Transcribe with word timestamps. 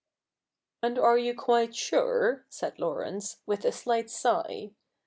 'And 0.81 0.97
are 0.97 1.19
you 1.19 1.35
quite 1.35 1.75
sure,' 1.75 2.43
said 2.49 2.79
Laurence, 2.79 3.37
with 3.45 3.63
a 3.63 3.71
slight 3.71 4.09
sigh. 4.09 4.71